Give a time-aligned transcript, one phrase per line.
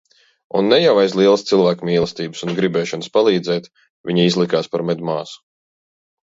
[0.59, 3.69] Un ne jau aiz lielas cilvēkmīlestības un gribēšanas palīdzēt
[4.11, 5.39] viņa izlikās par medmāsu.